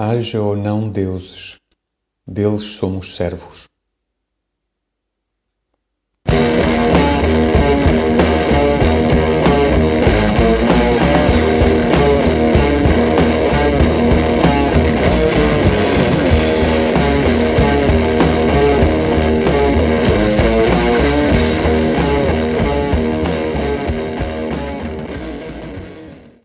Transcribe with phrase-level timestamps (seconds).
[0.00, 1.58] haja ou não deuses,
[2.24, 3.67] deles somos servos.